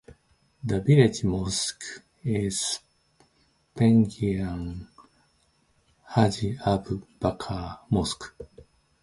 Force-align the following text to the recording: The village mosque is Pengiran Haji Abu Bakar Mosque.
The 0.63 0.81
village 0.81 1.23
mosque 1.25 2.01
is 2.23 2.79
Pengiran 3.75 4.87
Haji 6.05 6.57
Abu 6.65 7.03
Bakar 7.19 7.81
Mosque. 7.91 8.33